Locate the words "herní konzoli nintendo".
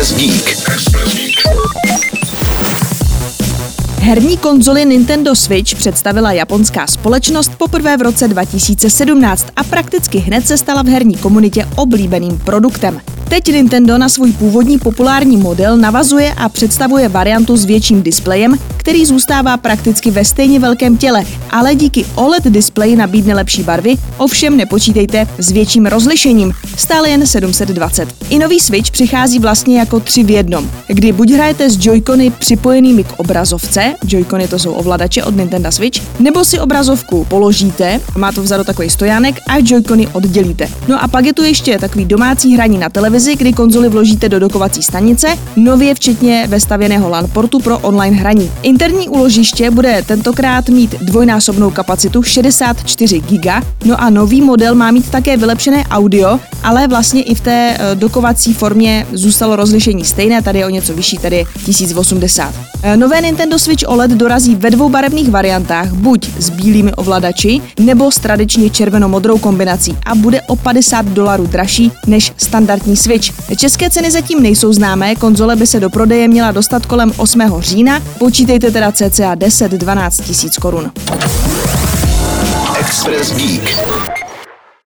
3.98-5.34